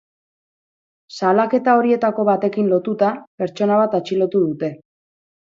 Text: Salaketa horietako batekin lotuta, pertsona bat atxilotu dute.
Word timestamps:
Salaketa 1.17 1.75
horietako 1.81 2.25
batekin 2.31 2.71
lotuta, 2.73 3.13
pertsona 3.43 3.81
bat 3.85 4.01
atxilotu 4.03 4.43
dute. 4.49 4.73